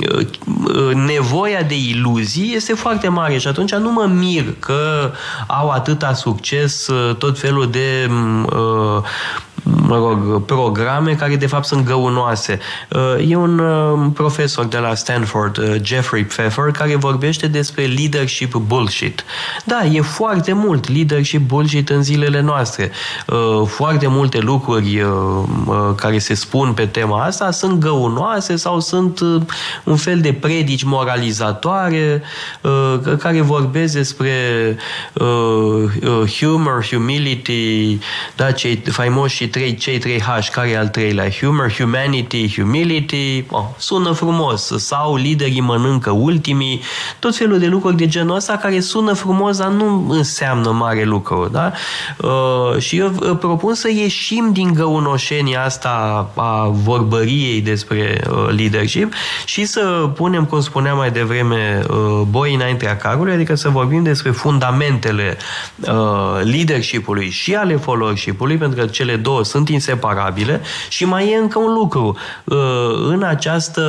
nevoia 1.07 1.63
de 1.63 1.75
iluzii 1.89 2.55
este 2.55 2.75
foarte 2.75 3.09
mare 3.09 3.39
și 3.39 3.49
atunci 3.49 3.75
nu 3.75 3.93
mă 3.93 4.07
mir 4.13 4.45
că 4.59 5.13
au 5.47 5.69
atâta 5.69 6.13
succes 6.13 6.44
Uh, 6.45 7.15
tot 7.19 7.39
felul 7.39 7.71
de 7.71 8.07
uh, 8.11 9.05
mă 9.65 9.97
rog, 9.97 10.45
programe 10.45 11.15
care 11.15 11.37
de 11.37 11.47
fapt 11.47 11.65
sunt 11.65 11.85
găunoase. 11.85 12.59
Uh, 12.91 13.31
e 13.31 13.37
un 13.37 13.61
profesor 14.11 14.65
de 14.65 14.79
la 14.79 14.95
Stanford, 14.95 15.81
Jeffrey 15.83 16.25
Pfeffer, 16.25 16.65
care 16.71 16.97
vorbește 16.97 17.47
despre 17.47 17.85
leadership 17.85 18.55
bullshit. 18.55 19.25
Da, 19.65 19.85
e 19.93 20.01
foarte 20.01 20.53
mult 20.53 20.89
leadership 20.93 21.41
bullshit 21.41 21.89
în 21.89 22.03
zilele 22.03 22.41
noastre. 22.41 22.91
Foarte 23.67 24.07
multe 24.07 24.39
lucruri 24.39 25.07
care 25.97 26.19
se 26.19 26.35
spun 26.35 26.73
pe 26.73 26.87
tema 26.87 27.25
asta 27.25 27.51
sunt 27.51 27.81
găunoase 27.81 28.57
sau 28.57 28.81
sunt 28.81 29.21
un 29.85 29.97
fel 29.97 30.21
de 30.21 30.33
predici 30.33 30.83
moralizatoare 30.83 32.23
care 33.19 33.41
vorbesc 33.41 33.95
despre 33.95 34.33
humor 36.41 36.65
humor, 36.65 36.85
humility, 36.91 37.99
da, 38.37 38.51
cei 38.51 38.77
faimoși 38.77 39.47
trei, 39.55 39.75
cei 39.75 39.99
trei 39.99 40.21
H, 40.21 40.49
care 40.53 40.69
e 40.69 40.79
al 40.79 40.89
treilea? 40.89 41.31
Humor, 41.31 41.73
humanity, 41.73 42.55
humility, 42.57 43.45
oh, 43.51 43.65
sună 43.77 44.13
frumos. 44.13 44.73
Sau 44.77 45.17
liderii 45.17 45.61
mănâncă 45.61 46.11
ultimii, 46.11 46.81
tot 47.19 47.37
felul 47.37 47.59
de 47.59 47.67
lucruri 47.67 47.97
de 47.97 48.07
genul 48.07 48.37
ăsta 48.37 48.57
care 48.57 48.81
sună 48.81 49.13
frumos, 49.13 49.59
dar 49.59 49.69
nu 49.69 50.07
înseamnă 50.09 50.71
mare 50.71 51.05
lucru, 51.05 51.49
da? 51.53 51.73
Uh, 52.17 52.79
și 52.79 52.97
eu 52.97 53.13
uh, 53.21 53.37
propun 53.39 53.75
să 53.75 53.91
ieșim 53.91 54.51
din 54.53 54.73
găunoșenia 54.73 55.65
asta 55.65 55.91
a 56.35 56.69
vorbăriei 56.73 57.61
despre 57.61 58.21
uh, 58.31 58.49
leadership 58.57 59.13
și 59.45 59.65
să 59.65 60.11
punem, 60.15 60.45
cum 60.45 60.61
spuneam 60.61 60.97
mai 60.97 61.11
devreme, 61.11 61.83
uh, 61.91 62.21
boi 62.31 62.55
înaintea 62.55 62.97
carului, 62.97 63.33
adică 63.33 63.55
să 63.55 63.69
vorbim 63.69 64.03
despre 64.03 64.31
fundamentele 64.31 65.37
uh, 65.81 66.41
leadership-ului 66.43 67.31
și 67.31 67.55
ale 67.55 67.77
followership-ului, 67.77 68.57
pentru 68.57 68.81
că 68.81 68.87
cele 68.87 69.17
două 69.17 69.43
sunt 69.45 69.69
inseparabile 69.69 70.61
și 70.89 71.05
mai 71.05 71.31
e 71.31 71.37
încă 71.37 71.59
un 71.59 71.73
lucru. 71.73 72.17
Uh, 72.45 72.57
în 73.09 73.23
această 73.23 73.83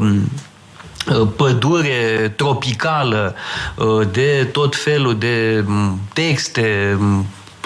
uh, 0.00 1.28
pădure 1.36 2.32
tropicală 2.36 3.34
uh, 3.76 4.08
de 4.12 4.48
tot 4.52 4.76
felul 4.76 5.18
de 5.18 5.64
texte, 6.12 6.98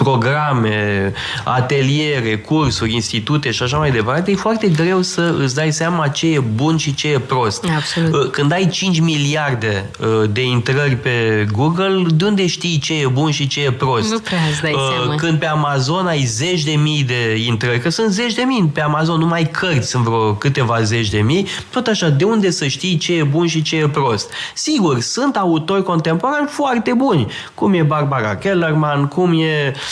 programe, 0.03 1.13
ateliere, 1.43 2.37
cursuri, 2.37 2.93
institute 2.93 3.51
și 3.51 3.63
așa 3.63 3.77
mai 3.77 3.91
departe, 3.91 4.31
e 4.31 4.35
foarte 4.35 4.67
greu 4.67 5.01
să 5.01 5.35
îți 5.39 5.55
dai 5.55 5.71
seama 5.71 6.07
ce 6.07 6.27
e 6.27 6.39
bun 6.39 6.77
și 6.77 6.93
ce 6.93 7.07
e 7.07 7.19
prost. 7.19 7.65
Absolut. 7.75 8.13
Uh, 8.13 8.29
când 8.29 8.51
ai 8.51 8.67
5 8.69 8.99
miliarde 8.99 9.89
uh, 9.99 10.29
de 10.31 10.43
intrări 10.43 10.95
pe 10.95 11.45
Google, 11.51 12.05
de 12.13 12.25
unde 12.25 12.47
știi 12.47 12.79
ce 12.79 13.01
e 13.01 13.07
bun 13.07 13.31
și 13.31 13.47
ce 13.47 13.63
e 13.63 13.71
prost? 13.71 14.11
Nu 14.11 14.19
prea 14.19 14.39
îți 14.51 14.61
dai 14.61 14.73
uh, 14.73 14.79
seama. 14.97 15.15
Când 15.15 15.39
pe 15.39 15.45
Amazon 15.45 16.07
ai 16.07 16.23
zeci 16.23 16.63
de 16.63 16.71
mii 16.71 17.03
de 17.03 17.35
intrări, 17.45 17.79
că 17.79 17.89
sunt 17.89 18.11
zeci 18.11 18.33
de 18.33 18.41
mii 18.41 18.69
pe 18.73 18.81
Amazon, 18.81 19.19
numai 19.19 19.49
cărți 19.51 19.89
sunt 19.89 20.03
vreo 20.03 20.33
câteva 20.33 20.81
zeci 20.81 21.09
de 21.09 21.19
mii, 21.19 21.47
tot 21.71 21.87
așa, 21.87 22.09
de 22.09 22.23
unde 22.23 22.49
să 22.49 22.67
știi 22.67 22.97
ce 22.97 23.13
e 23.13 23.23
bun 23.23 23.47
și 23.47 23.61
ce 23.61 23.75
e 23.75 23.87
prost? 23.87 24.31
Sigur, 24.53 24.99
sunt 24.99 25.35
autori 25.35 25.83
contemporani 25.83 26.47
foarte 26.47 26.93
buni, 26.93 27.27
cum 27.53 27.73
e 27.73 27.81
Barbara 27.81 28.35
Kellerman, 28.35 29.07
cum 29.07 29.39
e 29.39 29.49
Um, 29.49 29.75
uh, 29.75 29.88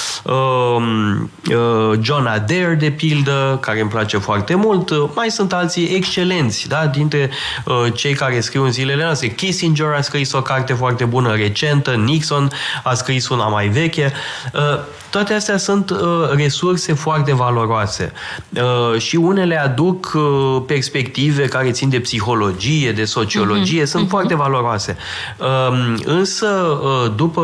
John 2.02 2.26
Adair, 2.26 2.76
de 2.76 2.92
pildă, 2.92 3.58
care 3.62 3.80
îmi 3.82 3.90
place 3.90 4.18
foarte 4.18 4.56
mult. 4.56 5.16
Mai 5.16 5.30
sunt 5.30 5.54
alții 5.54 5.96
excelenți, 5.96 6.68
da? 6.68 6.86
dintre 6.86 7.30
uh, 7.66 7.94
cei 7.96 8.14
care 8.14 8.40
scriu 8.40 8.64
în 8.64 8.72
zilele 8.72 9.04
noastre. 9.04 9.28
Kissinger 9.28 9.94
a 9.98 10.02
scris 10.02 10.32
o 10.32 10.42
carte 10.42 10.74
foarte 10.74 11.06
bună 11.06 11.36
recentă, 11.36 11.92
Nixon 11.92 12.50
a 12.84 12.94
scris 12.94 13.30
una 13.30 13.48
mai 13.48 13.68
veche. 13.68 14.14
Uh, 14.54 14.80
toate 15.10 15.34
astea 15.34 15.58
sunt 15.58 15.90
uh, 15.90 15.98
resurse 16.36 16.94
foarte 16.94 17.34
valoroase 17.34 18.12
uh, 18.50 19.00
și 19.00 19.16
unele 19.16 19.62
aduc 19.62 20.12
uh, 20.16 20.62
perspective 20.68 21.46
care 21.46 21.72
țin 21.72 21.90
de 21.90 22.00
psihologie, 22.00 22.92
de 22.92 23.06
sociologie, 23.06 23.82
uh-huh. 23.82 23.86
sunt 23.88 24.06
uh-huh. 24.06 24.10
foarte 24.10 24.36
valoroase. 24.36 24.98
Uh, 25.38 25.96
însă, 26.06 26.48
uh, 26.48 27.12
după 27.16 27.42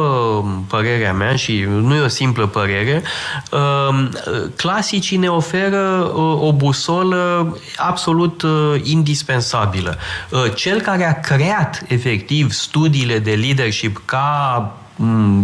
părerea 0.68 1.14
mea, 1.14 1.36
și 1.36 1.66
nu 1.68 1.96
e 1.96 2.02
o 2.02 2.08
simplă 2.08 2.43
părere, 2.48 3.04
uh, 3.52 4.10
clasicii 4.56 5.18
ne 5.18 5.28
oferă 5.28 6.12
uh, 6.14 6.42
o 6.42 6.54
busolă 6.54 7.58
absolut 7.78 8.42
uh, 8.42 8.76
indispensabilă. 8.84 9.98
Uh, 10.30 10.44
cel 10.56 10.82
care 10.82 11.06
a 11.06 11.20
creat 11.20 11.84
efectiv 11.88 12.52
studiile 12.52 13.20
de 13.20 13.32
leadership 13.32 14.02
ca 14.06 14.72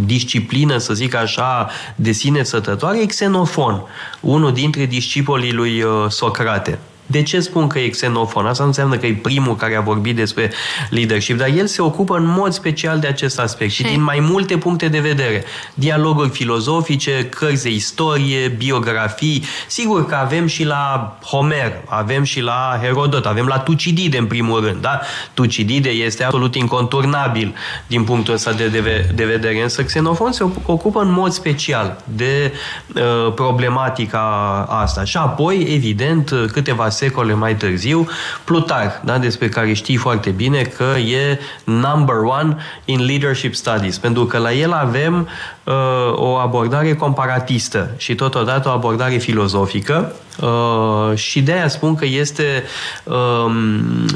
disciplină, 0.06 0.78
să 0.78 0.94
zic 0.94 1.16
așa, 1.16 1.70
de 1.96 2.12
sine 2.12 2.44
sătătoare, 2.44 3.02
e 3.02 3.06
Xenofon, 3.06 3.82
unul 4.20 4.54
dintre 4.54 4.86
discipolii 4.86 5.52
lui 5.52 5.82
uh, 5.82 6.10
Socrate. 6.10 6.80
De 7.12 7.24
ce 7.24 7.40
spun 7.40 7.68
că 7.68 7.80
e 7.80 7.88
xenofon? 7.88 8.46
Asta 8.46 8.64
nu 8.64 8.70
înseamnă 8.70 8.98
că 8.98 9.06
e 9.06 9.14
primul 9.14 9.56
care 9.56 9.76
a 9.76 9.82
vorbit 9.82 10.16
despre 10.16 10.52
leadership, 10.90 11.38
dar 11.38 11.48
el 11.48 11.68
se 11.68 11.82
ocupă 11.82 12.18
în 12.18 12.26
mod 12.26 12.52
special 12.52 13.00
de 13.00 13.08
acest 13.08 13.40
aspect 13.40 13.72
și 13.72 13.84
din 13.84 14.04
mai 14.04 14.20
multe 14.20 14.58
puncte 14.58 14.88
de 14.88 15.00
vedere. 15.00 15.44
Dialoguri 15.74 16.30
filozofice, 16.30 17.28
cărți 17.30 17.64
de 17.64 17.70
istorie, 17.70 18.48
biografii. 18.48 19.44
Sigur 19.68 20.06
că 20.06 20.16
avem 20.16 20.48
și 20.48 20.66
la 20.66 21.18
Homer, 21.26 21.82
avem 21.86 22.24
și 22.24 22.42
la 22.42 22.80
Herodot, 22.82 23.26
avem 23.26 23.46
la 23.46 23.60
Tucidide 23.60 24.18
în 24.18 24.26
primul 24.26 24.66
rând. 24.66 24.82
Da? 24.82 25.00
Tucidide 25.34 25.90
este 25.90 26.24
absolut 26.24 26.56
inconturnabil 26.56 27.56
din 27.88 28.04
punctul 28.04 28.34
ăsta 28.34 28.52
de, 28.52 28.68
de, 28.68 29.10
de 29.16 29.26
vedere, 29.26 29.62
însă 29.62 29.84
Xenofon 29.84 30.32
se 30.32 30.44
ocupă 30.66 31.02
în 31.02 31.12
mod 31.12 31.32
special 31.32 31.98
de 32.04 32.54
uh, 32.96 33.34
problematica 33.34 34.22
asta. 34.70 35.04
Și 35.04 35.18
apoi, 35.18 35.68
evident, 35.70 36.34
câteva 36.52 36.90
secole 37.00 37.34
mai 37.34 37.56
târziu, 37.56 38.08
Plutarh, 38.44 38.94
da, 39.04 39.18
despre 39.18 39.50
care 39.50 39.74
știi 39.74 39.96
foarte 39.96 40.30
bine 40.30 40.62
că 40.62 40.98
e 40.98 41.40
number 41.64 42.16
one 42.16 42.58
in 42.86 43.06
leadership 43.06 43.56
studies, 43.56 43.98
pentru 43.98 44.26
că 44.26 44.38
la 44.38 44.54
el 44.54 44.72
avem 44.72 45.28
uh, 45.64 45.74
o 46.14 46.36
abordare 46.36 46.96
comparatistă 46.96 47.94
și 47.98 48.16
totodată 48.16 48.70
o 48.70 48.72
abordare 48.72 49.18
filozofică 49.18 50.14
Uh, 50.42 51.18
și 51.18 51.42
de 51.42 51.52
aia 51.52 51.68
spun 51.68 51.96
că 51.96 52.06
este 52.06 52.64
uh, 53.04 53.16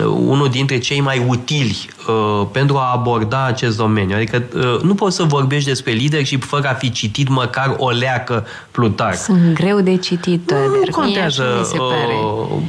unul 0.07 0.49
dintre 0.51 0.77
cei 0.77 1.01
mai 1.01 1.25
utili 1.27 1.89
uh, 2.07 2.47
pentru 2.51 2.77
a 2.77 2.91
aborda 2.91 3.45
acest 3.45 3.77
domeniu. 3.77 4.15
Adică 4.15 4.43
uh, 4.55 4.79
nu 4.81 4.95
poți 4.95 5.15
să 5.15 5.23
vorbești 5.23 5.67
despre 5.67 5.91
leadership 5.91 6.43
fără 6.43 6.67
a 6.67 6.73
fi 6.73 6.91
citit 6.91 7.27
măcar 7.27 7.75
o 7.77 7.89
leacă 7.89 8.45
Plutarh. 8.73 9.15
Sunt 9.17 9.53
greu 9.53 9.79
de 9.81 9.97
citit, 9.97 10.51
Nu, 10.51 10.57
nu 10.57 10.91
contează. 10.91 11.61
se 11.63 11.77
pare. 11.77 12.13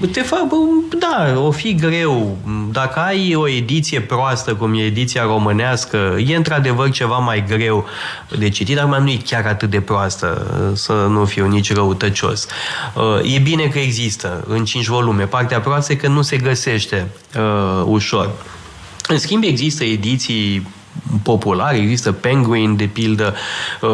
Uh, 0.03 0.09
te 0.13 0.21
fac, 0.21 0.41
da, 0.99 1.41
o 1.41 1.51
fi 1.51 1.75
greu. 1.75 2.37
Dacă 2.73 2.99
ai 2.99 3.35
o 3.35 3.49
ediție 3.49 4.01
proastă, 4.01 4.55
cum 4.55 4.75
e 4.75 4.83
ediția 4.83 5.23
românească, 5.23 6.17
e 6.27 6.37
într-adevăr 6.37 6.91
ceva 6.91 7.19
mai 7.19 7.45
greu 7.49 7.85
de 8.39 8.49
citit, 8.49 8.77
dar 8.77 8.85
nu 8.85 9.09
e 9.11 9.19
chiar 9.25 9.47
atât 9.47 9.71
de 9.71 9.81
proastă, 9.81 10.47
să 10.75 10.93
nu 10.93 11.25
fiu 11.25 11.47
nici 11.47 11.73
răutăcios. 11.75 12.47
Uh, 12.95 13.35
E 13.35 13.39
bine 13.39 13.65
că 13.65 13.79
există 13.79 14.45
în 14.49 14.65
cinci 14.65 14.87
volume. 14.87 15.25
Partea 15.25 15.61
proastă 15.61 15.93
e 15.93 15.97
că 15.97 16.09
nu 16.09 16.23
se 16.23 16.37
găsește 16.37 17.09
uh, 17.37 17.83
ușor. 17.87 18.31
În 19.09 19.19
schimb, 19.19 19.43
există 19.43 19.85
ediții 19.85 20.67
populare, 21.23 21.77
există 21.77 22.13
Penguin, 22.13 22.77
de 22.77 22.85
pildă, 22.85 23.35
uh, 23.81 23.91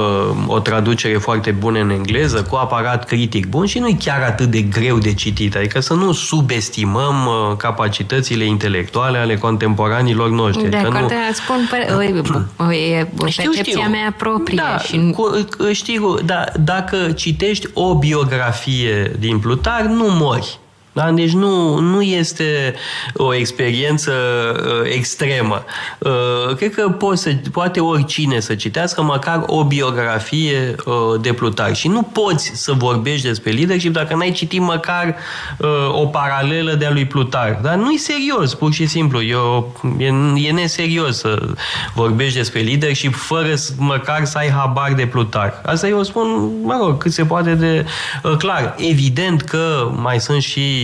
o 0.47 0.59
traducere 0.59 1.19
foarte 1.19 1.51
bună 1.51 1.79
în 1.79 1.91
engleză, 1.91 2.43
cu 2.43 2.57
aparat 2.57 3.05
critic 3.05 3.47
bun 3.47 3.67
și 3.67 3.79
nu 3.79 3.87
e 3.89 3.97
chiar 3.99 4.23
atât 4.23 4.51
de 4.51 4.61
greu 4.61 4.99
de 4.99 5.15
citit, 5.15 5.57
adică 5.57 5.81
să 5.81 5.95
nu 5.95 6.13
subestimăm 6.13 7.27
uh, 7.27 7.57
capacitățile 7.57 8.45
intelectuale 8.45 9.19
ale 9.19 9.37
contemporanilor 9.37 10.31
noștri. 10.31 10.69
De 10.69 10.77
Adică 10.77 10.97
acord, 10.97 11.13
nu... 11.13 11.19
spun 11.33 11.69
pe, 11.71 11.93
o, 11.95 12.73
e 12.73 13.09
Știu, 13.27 13.51
percepția 13.51 13.63
știu. 13.63 13.91
mea 13.91 14.15
proprie. 14.19 14.57
Da, 14.57 14.79
și 14.79 15.13
cu, 15.17 15.49
știu, 15.73 16.15
da, 16.25 16.45
dacă 16.61 16.97
citești 17.13 17.67
o 17.75 17.95
biografie 17.95 19.17
din 19.19 19.39
Plutar, 19.39 19.83
nu 19.83 20.07
mori. 20.09 20.59
Da? 20.93 21.11
Deci 21.11 21.33
nu, 21.33 21.79
nu 21.79 22.03
este 22.03 22.75
o 23.15 23.35
experiență 23.35 24.13
uh, 24.13 24.91
extremă. 24.95 25.65
Uh, 25.99 26.57
cred 26.57 26.75
că 26.75 26.89
poți 26.89 27.23
să, 27.23 27.31
poate 27.53 27.81
oricine 27.81 28.41
să 28.41 28.55
citească 28.55 29.03
măcar 29.03 29.43
o 29.47 29.65
biografie 29.65 30.75
uh, 30.85 31.21
de 31.21 31.33
Plutar. 31.33 31.75
Și 31.75 31.89
nu 31.89 32.03
poți 32.03 32.51
să 32.55 32.73
vorbești 32.73 33.27
despre 33.27 33.51
leadership 33.51 33.93
dacă 33.93 34.15
n-ai 34.15 34.33
citit 34.33 34.61
măcar 34.61 35.17
uh, 35.59 35.69
o 35.93 36.07
paralelă 36.07 36.75
de-a 36.75 36.91
lui 36.91 37.07
Plutar. 37.07 37.59
Dar 37.63 37.75
nu 37.75 37.91
e 37.91 37.97
serios, 37.97 38.55
pur 38.55 38.73
și 38.73 38.87
simplu. 38.87 39.23
Eu, 39.23 39.77
e, 39.99 40.07
e 40.47 40.53
neserios 40.53 41.19
să 41.19 41.49
vorbești 41.95 42.37
despre 42.37 42.61
leadership 42.61 43.15
fără 43.15 43.55
să, 43.55 43.73
măcar 43.77 44.25
să 44.25 44.39
ai 44.39 44.51
habar 44.51 44.93
de 44.93 45.07
Plutar. 45.07 45.63
Asta 45.65 45.89
eu 45.89 46.03
spun, 46.03 46.51
mă 46.63 46.79
rog, 46.83 46.99
cât 46.99 47.13
se 47.13 47.25
poate 47.25 47.55
de 47.55 47.87
uh, 48.23 48.37
clar. 48.37 48.75
Evident 48.79 49.43
că 49.43 49.91
mai 49.97 50.21
sunt 50.21 50.43
și 50.43 50.80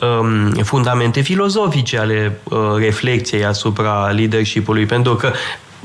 um, 0.00 0.50
fundamente 0.62 1.20
filozofice 1.20 1.98
ale 1.98 2.38
uh, 2.42 2.58
reflexiei 2.76 3.44
asupra 3.44 4.10
leadership-ului, 4.10 4.86
pentru 4.86 5.14
că 5.14 5.32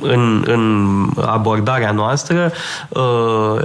în, 0.01 0.44
în 0.48 1.06
abordarea 1.25 1.92
noastră 1.92 2.51
uh, 2.89 3.01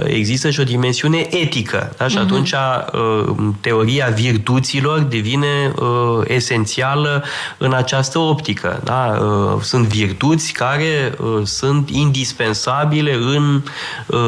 există 0.03 0.49
și 0.49 0.59
o 0.59 0.63
dimensiune 0.63 1.27
etică. 1.29 1.93
Da? 1.97 2.07
Și 2.07 2.17
atunci 2.17 2.51
uh, 2.51 3.33
teoria 3.61 4.07
virtuților 4.15 4.99
devine 4.99 5.73
uh, 5.75 5.87
esențială 6.27 7.23
în 7.57 7.73
această 7.73 8.19
optică. 8.19 8.81
Da? 8.83 9.17
Uh, 9.21 9.61
sunt 9.61 9.87
virtuți 9.87 10.51
care 10.51 11.13
uh, 11.19 11.41
sunt 11.43 11.89
indispensabile 11.89 13.13
în, 13.13 13.61
uh, 14.05 14.19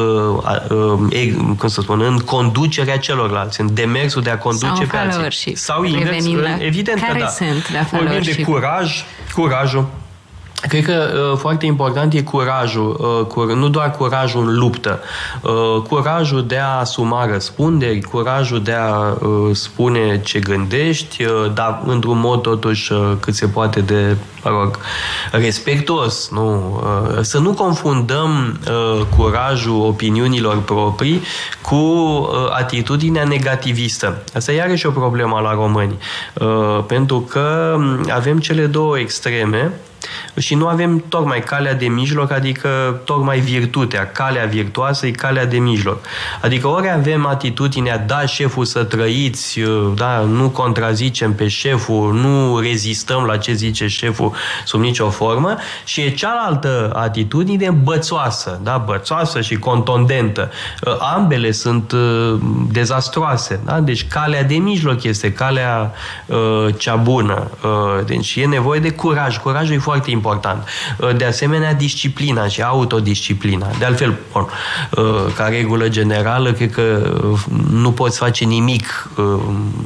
uh, 0.70 0.98
e, 1.10 1.32
cum 1.58 1.68
să 1.68 1.80
spun, 1.80 2.00
în 2.00 2.18
conducerea 2.18 2.98
celorlalți, 2.98 3.60
în 3.60 3.74
demersul 3.74 4.22
de 4.22 4.30
a 4.30 4.38
conduce 4.38 4.66
Sau 4.66 4.76
în 4.80 4.86
pe 4.86 4.96
alții. 4.96 5.10
followership. 5.10 5.56
Sau 5.56 5.84
invers, 5.84 6.04
Revenind 6.04 6.40
la 6.42 6.64
evident 6.64 7.00
care 7.00 7.12
că 7.12 7.18
da. 7.18 7.28
sunt 7.28 7.72
la 7.72 7.80
Vorbim 7.90 7.90
de 7.90 7.96
followership. 7.96 8.44
curaj, 8.44 9.04
curajul. 9.34 9.86
Cred 10.68 10.84
că 10.84 11.28
uh, 11.32 11.38
foarte 11.38 11.66
important 11.66 12.12
e 12.12 12.22
curajul, 12.22 13.18
uh, 13.20 13.26
cur, 13.26 13.52
nu 13.52 13.68
doar 13.68 13.90
curajul 13.90 14.48
în 14.48 14.58
luptă, 14.58 15.00
uh, 15.42 15.82
curajul 15.88 16.46
de 16.46 16.58
a 16.58 16.78
asuma 16.78 17.26
răspunderi, 17.26 18.00
curajul 18.00 18.62
de 18.62 18.72
a 18.72 19.10
uh, 19.10 19.50
spune 19.52 20.20
ce 20.24 20.38
gândești, 20.38 21.24
uh, 21.24 21.30
dar 21.54 21.82
într-un 21.86 22.18
mod 22.18 22.42
totuși 22.42 22.92
uh, 22.92 23.12
cât 23.20 23.34
se 23.34 23.46
poate 23.46 23.80
de, 23.80 24.16
mă 24.44 24.50
rog, 24.50 24.78
respectuos. 25.30 26.30
Nu? 26.30 26.80
Uh, 26.82 27.18
să 27.20 27.38
nu 27.38 27.52
confundăm 27.52 28.60
uh, 28.68 29.06
curajul 29.16 29.80
opiniunilor 29.86 30.62
proprii 30.62 31.22
cu 31.60 31.74
uh, 31.74 32.28
atitudinea 32.50 33.24
negativistă. 33.24 34.22
Asta 34.34 34.52
e 34.52 34.56
iarăși 34.56 34.86
o 34.86 34.90
problemă 34.90 35.40
la 35.40 35.52
români, 35.52 35.98
uh, 36.34 36.84
pentru 36.86 37.20
că 37.20 37.74
um, 37.76 38.06
avem 38.10 38.38
cele 38.38 38.66
două 38.66 38.98
extreme 38.98 39.72
și 40.38 40.54
nu 40.54 40.66
avem 40.66 41.04
tocmai 41.08 41.40
calea 41.40 41.74
de 41.74 41.86
mijloc, 41.86 42.32
adică 42.32 43.00
tocmai 43.04 43.38
virtutea. 43.38 44.06
Calea 44.06 44.44
virtuoasă 44.44 45.06
e 45.06 45.10
calea 45.10 45.46
de 45.46 45.58
mijloc. 45.58 46.04
Adică 46.40 46.68
ori 46.68 46.90
avem 46.90 47.26
atitudinea, 47.26 47.98
da, 47.98 48.26
șeful 48.26 48.64
să 48.64 48.84
trăiți, 48.84 49.60
da, 49.94 50.18
nu 50.18 50.48
contrazicem 50.48 51.34
pe 51.34 51.48
șeful, 51.48 52.14
nu 52.14 52.58
rezistăm 52.58 53.24
la 53.24 53.36
ce 53.36 53.52
zice 53.52 53.86
șeful 53.86 54.32
sub 54.64 54.80
nicio 54.80 55.10
formă, 55.10 55.56
și 55.84 56.00
e 56.00 56.10
cealaltă 56.10 56.92
atitudine 56.94 57.70
bățoasă, 57.70 58.60
da, 58.62 58.82
bățoasă 58.86 59.40
și 59.40 59.56
contondentă. 59.56 60.50
Ambele 61.14 61.50
sunt 61.50 61.92
uh, 61.92 62.34
dezastroase, 62.70 63.60
da? 63.64 63.80
Deci 63.80 64.08
calea 64.08 64.42
de 64.42 64.54
mijloc 64.54 65.02
este 65.02 65.32
calea 65.32 65.92
uh, 66.26 66.66
cea 66.78 66.94
bună. 66.94 67.50
Uh, 67.62 68.04
deci 68.06 68.36
e 68.36 68.46
nevoie 68.46 68.80
de 68.80 68.92
curaj. 68.92 69.38
Curajul 69.38 69.74
e 69.74 69.78
foarte 69.86 70.10
important. 70.10 70.68
Uh, 70.98 71.16
de 71.16 71.24
asemenea, 71.24 71.74
disciplina 71.74 72.48
și 72.48 72.62
autodisciplina. 72.62 73.66
De 73.78 73.84
altfel, 73.84 74.14
bun, 74.32 74.46
uh, 74.90 75.32
ca 75.36 75.46
regulă 75.48 75.88
generală, 75.88 76.52
cred 76.52 76.72
că 76.72 77.16
uh, 77.30 77.40
nu 77.70 77.92
poți 77.92 78.18
face 78.18 78.44
nimic 78.44 79.10
uh, 79.16 79.24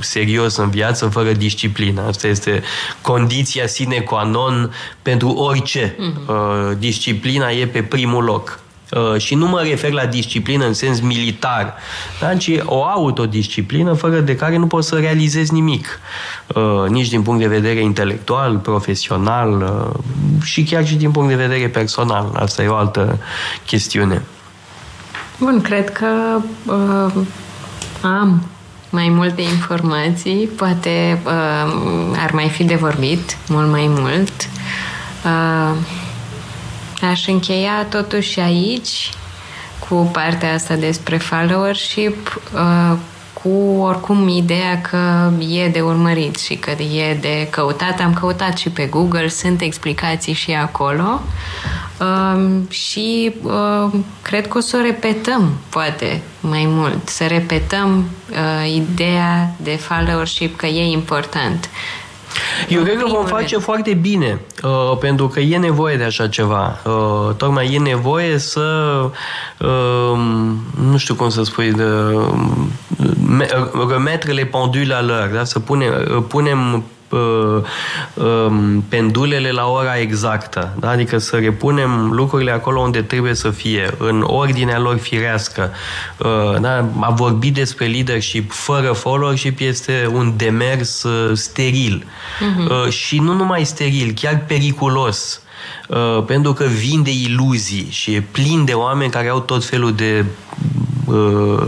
serios 0.01 0.57
în 0.57 0.71
viață 0.71 1.07
fără 1.07 1.33
disciplină. 1.33 2.03
Asta 2.09 2.27
este 2.27 2.63
condiția 3.01 3.67
sine 3.67 3.97
qua 3.97 4.23
non 4.23 4.75
pentru 5.03 5.29
orice. 5.29 5.97
Uh, 5.99 6.77
disciplina 6.79 7.51
e 7.51 7.67
pe 7.67 7.83
primul 7.83 8.25
loc. 8.25 8.61
Uh, 8.91 9.21
și 9.21 9.35
nu 9.35 9.47
mă 9.47 9.61
refer 9.63 9.91
la 9.91 10.07
disciplină 10.07 10.67
în 10.67 10.73
sens 10.73 11.01
militar, 11.01 11.75
da? 12.21 12.37
ci 12.37 12.51
o 12.65 12.85
autodisciplină 12.85 13.93
fără 13.93 14.21
de 14.21 14.37
care 14.37 14.57
nu 14.57 14.67
poți 14.67 14.89
să 14.89 14.99
realizezi 14.99 15.53
nimic. 15.53 16.01
Uh, 16.47 16.89
nici 16.89 17.09
din 17.09 17.23
punct 17.23 17.41
de 17.41 17.47
vedere 17.47 17.81
intelectual, 17.81 18.57
profesional 18.57 19.63
uh, 19.63 20.45
și 20.45 20.63
chiar 20.63 20.87
și 20.87 20.95
din 20.95 21.11
punct 21.11 21.29
de 21.29 21.47
vedere 21.47 21.69
personal. 21.69 22.33
Asta 22.35 22.63
e 22.63 22.69
o 22.69 22.75
altă 22.75 23.19
chestiune. 23.67 24.23
Bun, 25.39 25.61
cred 25.61 25.91
că 25.91 26.07
uh, 26.67 27.13
am 28.03 28.43
mai 28.91 29.09
multe 29.09 29.43
informații, 29.43 30.49
poate 30.57 31.23
uh, 31.25 31.73
ar 32.23 32.31
mai 32.33 32.49
fi 32.49 32.65
de 32.65 32.75
vorbit 32.75 33.37
mult 33.49 33.71
mai 33.71 33.87
mult. 33.89 34.49
Uh, 35.25 35.77
aș 37.07 37.27
încheia 37.27 37.87
totuși 37.91 38.41
aici 38.41 39.11
cu 39.89 40.09
partea 40.13 40.55
asta 40.55 40.75
despre 40.75 41.17
followership, 41.17 42.43
uh, 42.55 42.99
cu 43.43 43.79
oricum 43.81 44.29
ideea 44.29 44.81
că 44.81 45.31
e 45.49 45.69
de 45.69 45.81
urmărit 45.81 46.37
și 46.37 46.55
că 46.55 46.71
e 46.71 47.15
de 47.21 47.49
căutat. 47.51 48.01
Am 48.01 48.15
căutat 48.15 48.57
și 48.57 48.69
pe 48.69 48.87
Google, 48.87 49.29
sunt 49.29 49.61
explicații 49.61 50.33
și 50.33 50.51
acolo 50.53 51.21
uh, 52.01 52.51
și 52.69 53.35
uh, 53.43 53.93
cred 54.23 54.49
că 54.49 54.59
o 54.59 54.61
să 54.61 54.77
o 54.77 54.81
repetăm, 54.81 55.53
poate, 55.69 56.23
mai 56.41 56.65
mult. 56.67 57.09
Să 57.09 57.27
repetăm 57.27 58.09
uh, 58.31 58.75
ideea 58.75 59.55
de 59.57 59.77
followership 59.77 60.57
că 60.57 60.67
e 60.67 60.93
important. 60.93 61.71
Eu 62.69 62.79
În 62.79 62.85
cred 62.85 62.97
că 62.99 63.03
vom 63.07 63.11
primul 63.25 63.29
face 63.41 63.53
rând. 63.53 63.63
foarte 63.63 63.95
bine, 63.95 64.41
uh, 64.63 64.97
pentru 65.01 65.29
că 65.29 65.41
e 65.41 65.57
nevoie 65.57 65.97
de 65.97 66.05
așa 66.05 66.29
ceva. 66.29 66.79
Uh, 66.85 67.35
tocmai 67.37 67.75
e 67.75 67.79
nevoie 67.79 68.39
să, 68.39 68.61
uh, 69.59 70.19
nu 70.91 70.97
știu 70.97 71.15
cum 71.15 71.29
să 71.29 71.43
spui, 71.43 71.73
de, 71.73 71.85
me- 73.27 73.49
remettre 73.91 74.33
les 74.33 74.47
pendules 74.51 74.97
à 74.97 75.01
l'heure, 75.01 75.31
da? 75.35 75.45
să 75.45 75.59
pune, 75.59 75.87
uh, 76.17 76.23
punem 76.29 76.59
uh, 76.59 76.73
um, 76.75 76.85
pendulele 78.89 79.51
la 79.51 79.67
ora 79.67 79.99
exactă, 79.99 80.77
da? 80.79 80.91
adică 80.91 81.19
să 81.19 81.37
repunem 81.37 82.11
lucrurile 82.13 82.51
acolo 82.51 82.81
unde 82.81 83.03
trebuie 83.03 83.35
să 83.35 83.51
fie, 83.51 83.95
în 83.99 84.25
ordinea 84.27 84.79
lor 84.79 84.97
firească. 84.97 85.73
Uh, 86.17 86.61
da? 86.61 86.89
A 87.01 87.11
vorbi 87.11 87.51
despre 87.51 87.87
leadership 87.87 88.53
fără 88.53 88.93
followership 88.93 89.61
este 89.61 90.11
un 90.13 90.33
demers 90.37 91.03
uh, 91.03 91.31
steril. 91.37 92.05
Uh-huh. 92.05 92.89
Și 92.89 93.19
nu 93.19 93.33
numai 93.33 93.65
steril, 93.65 94.13
chiar 94.21 94.45
periculos. 94.47 95.41
Uh, 95.89 96.25
pentru 96.27 96.53
că 96.53 96.65
vinde 96.65 97.11
iluzii 97.11 97.87
și 97.91 98.15
e 98.15 98.21
plin 98.31 98.65
de 98.65 98.73
oameni 98.73 99.11
care 99.11 99.29
au 99.29 99.41
tot 99.41 99.65
felul 99.65 99.95
de 99.95 100.25
uh, 101.13 101.63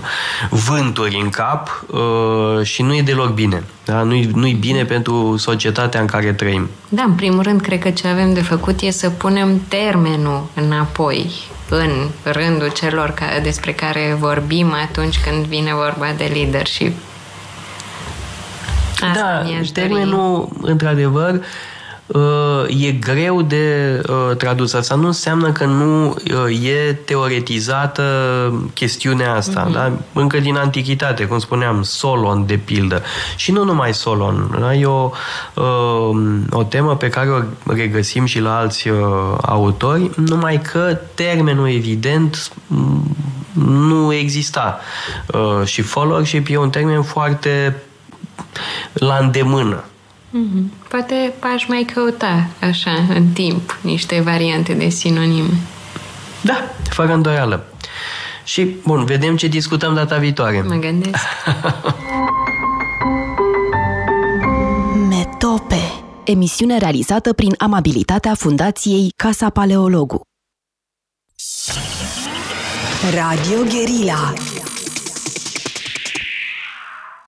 vânturi 0.50 1.20
în 1.22 1.28
cap 1.28 1.84
uh, 1.86 2.64
și 2.64 2.82
nu 2.82 2.94
e 2.94 3.02
deloc 3.02 3.30
bine. 3.30 3.62
Da? 3.84 4.02
Nu-i, 4.02 4.30
nu-i 4.34 4.52
bine 4.52 4.84
pentru 4.84 5.36
societatea 5.36 6.00
în 6.00 6.06
care 6.06 6.32
trăim. 6.32 6.68
Da, 6.88 7.02
în 7.02 7.12
primul 7.12 7.42
rând, 7.42 7.60
cred 7.60 7.78
că 7.78 7.90
ce 7.90 8.08
avem 8.08 8.34
de 8.34 8.42
făcut 8.42 8.80
e 8.80 8.90
să 8.90 9.10
punem 9.10 9.60
termenul 9.68 10.46
înapoi 10.54 11.30
în 11.68 11.90
rândul 12.22 12.70
celor 12.74 13.10
ca, 13.10 13.24
despre 13.42 13.72
care 13.72 14.16
vorbim 14.18 14.72
atunci 14.88 15.20
când 15.20 15.44
vine 15.44 15.74
vorba 15.74 16.06
de 16.16 16.30
leadership. 16.34 16.96
Asta 19.00 19.42
da, 19.44 19.60
termenul, 19.72 20.48
dori. 20.60 20.72
într-adevăr, 20.72 21.34
uh, 21.34 21.40
e 22.68 22.90
greu 22.90 23.42
de 23.42 24.00
uh, 24.08 24.36
tradus. 24.36 24.72
Asta 24.72 24.94
nu 24.94 25.06
înseamnă 25.06 25.52
că 25.52 25.64
nu 25.64 26.08
uh, 26.08 26.66
e 26.66 26.92
teoretizată 26.92 28.02
chestiunea 28.74 29.34
asta. 29.34 29.68
Mm-hmm. 29.68 29.72
Da? 29.72 29.92
Încă 30.12 30.38
din 30.38 30.56
antichitate, 30.56 31.24
cum 31.24 31.38
spuneam, 31.38 31.82
Solon, 31.82 32.46
de 32.46 32.56
pildă. 32.56 33.02
Și 33.36 33.52
nu 33.52 33.64
numai 33.64 33.94
Solon. 33.94 34.56
Da? 34.60 34.74
E 34.74 34.86
o, 34.86 35.10
o 36.50 36.62
temă 36.62 36.96
pe 36.96 37.08
care 37.08 37.30
o 37.30 37.72
regăsim 37.72 38.24
și 38.24 38.40
la 38.40 38.56
alți 38.56 38.88
autori, 39.40 40.10
numai 40.16 40.60
că 40.72 40.98
termenul, 41.14 41.68
evident, 41.68 42.52
nu 43.52 44.12
exista. 44.12 44.80
Și 45.64 45.82
followership 45.82 46.46
e 46.50 46.56
un 46.56 46.70
termen 46.70 47.02
foarte 47.02 47.82
la 48.92 49.16
îndemână. 49.20 49.84
Mm-hmm. 50.32 50.88
Poate 50.88 51.34
aș 51.40 51.66
mai 51.66 51.82
căuta, 51.94 52.46
așa, 52.60 52.90
în 53.08 53.26
timp, 53.28 53.78
niște 53.82 54.20
variante 54.20 54.72
de 54.72 54.88
sinonime. 54.88 55.60
Da, 56.40 56.70
fără 56.90 57.12
îndoială. 57.12 57.66
Și, 58.44 58.76
bun, 58.86 59.04
vedem 59.04 59.36
ce 59.36 59.46
discutăm 59.46 59.94
data 59.94 60.16
viitoare. 60.16 60.60
Mă 60.60 60.74
gândesc. 60.74 61.16
Metope. 65.08 65.80
Emisiune 66.24 66.78
realizată 66.78 67.32
prin 67.32 67.54
amabilitatea 67.58 68.34
Fundației 68.34 69.12
Casa 69.16 69.50
Paleologu. 69.50 70.20
Radio 73.14 73.58
Guerilla 73.70 74.32